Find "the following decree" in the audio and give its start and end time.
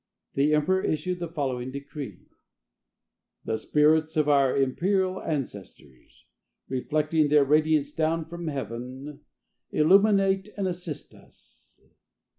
1.19-2.25